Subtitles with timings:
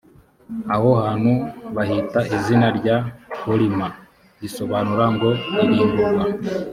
[0.75, 1.31] aho hantu
[1.75, 2.97] bahita izina rya
[3.43, 3.87] horima,
[4.41, 5.29] risobanura ngo
[5.63, 6.23] ’irimburwa’.